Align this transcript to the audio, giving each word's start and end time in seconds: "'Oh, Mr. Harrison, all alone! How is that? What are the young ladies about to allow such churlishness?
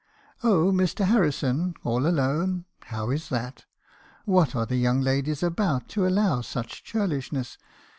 "'Oh, 0.43 0.71
Mr. 0.71 1.05
Harrison, 1.05 1.75
all 1.83 2.07
alone! 2.07 2.65
How 2.85 3.11
is 3.11 3.29
that? 3.29 3.67
What 4.25 4.55
are 4.55 4.65
the 4.65 4.77
young 4.77 5.01
ladies 5.01 5.43
about 5.43 5.89
to 5.89 6.07
allow 6.07 6.41
such 6.41 6.83
churlishness? 6.83 7.55